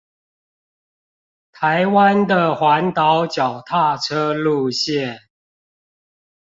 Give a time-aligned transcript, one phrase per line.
[1.51, 5.19] 台灣的環島腳踏車路線